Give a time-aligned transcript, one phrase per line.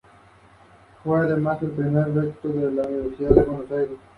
[0.03, 3.97] En sus alrededores se encuentran varios edificios del Centro Financiero.